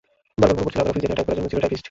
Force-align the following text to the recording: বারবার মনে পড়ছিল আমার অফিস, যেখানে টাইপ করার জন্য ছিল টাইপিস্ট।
বারবার 0.41 0.55
মনে 0.65 0.65
পড়ছিল 0.65 0.79
আমার 0.81 0.91
অফিস, 0.91 1.01
যেখানে 1.03 1.17
টাইপ 1.17 1.27
করার 1.27 1.37
জন্য 1.37 1.49
ছিল 1.51 1.59
টাইপিস্ট। 1.63 1.79